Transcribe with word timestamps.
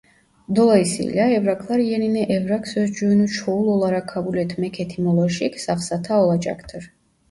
Dolayısıyla 0.55 1.27
evraklar 1.29 1.77
yerine 1.79 2.23
evrak 2.23 2.67
sözcüğünü 2.67 3.27
çoğul 3.27 3.67
olarak 3.67 4.09
kabul 4.09 4.37
etmek 4.37 4.79
etimolojik 4.79 5.59
safsata 5.59 6.19
olacaktır. 6.23 6.91